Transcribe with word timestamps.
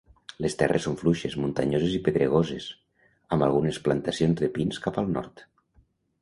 Les 0.43 0.53
terres 0.59 0.83
són 0.87 0.95
fluixes, 1.01 1.35
muntanyoses 1.43 1.93
i 1.97 1.99
pedregoses, 2.07 2.65
amb 3.37 3.47
algunes 3.49 3.79
plantacions 3.89 4.41
de 4.41 4.51
pins 4.57 4.81
cap 4.87 4.99
al 5.05 5.13
nord. 5.19 5.47